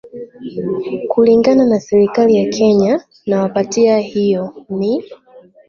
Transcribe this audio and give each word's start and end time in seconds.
kulingana 1.11 1.63
na 1.65 1.79
serikali 1.79 2.35
ya 2.35 2.45
kenya 2.49 3.03
nawapatia 3.27 3.97
hiyo 3.99 4.53
nii 4.69 5.03